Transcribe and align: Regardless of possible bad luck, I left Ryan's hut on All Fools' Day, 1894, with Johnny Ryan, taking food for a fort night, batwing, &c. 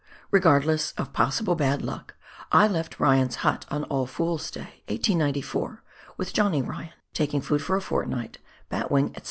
Regardless 0.31 0.93
of 0.93 1.13
possible 1.13 1.53
bad 1.53 1.83
luck, 1.83 2.15
I 2.51 2.67
left 2.67 2.99
Ryan's 2.99 3.35
hut 3.45 3.67
on 3.69 3.83
All 3.83 4.07
Fools' 4.07 4.49
Day, 4.49 4.81
1894, 4.87 5.83
with 6.17 6.33
Johnny 6.33 6.63
Ryan, 6.63 6.89
taking 7.13 7.39
food 7.39 7.61
for 7.61 7.75
a 7.75 7.81
fort 7.81 8.09
night, 8.09 8.39
batwing, 8.71 9.13
&c. 9.15 9.19